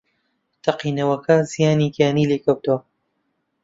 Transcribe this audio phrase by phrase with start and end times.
[0.63, 2.79] تەقینەوەکە زیانی گیانی لێکەوتەوە